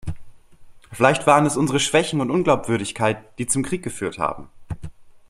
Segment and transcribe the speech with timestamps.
[0.91, 4.49] Vielleicht waren es unsere Schwäche und Unglaubwürdigkeit, die zum Krieg geführt haben.